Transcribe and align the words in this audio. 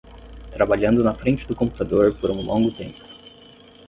Trabalhando 0.51 1.03
na 1.03 1.13
frente 1.13 1.47
do 1.47 1.55
computador 1.55 2.15
por 2.15 2.31
um 2.31 2.41
longo 2.43 2.71
tempo 2.71 2.97